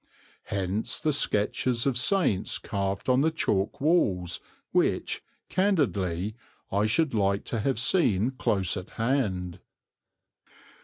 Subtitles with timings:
[0.45, 4.39] Hence the sketches of saints carved on the chalk walls
[4.71, 6.35] which, candidly,
[6.71, 9.59] I should like to have seen close at hand.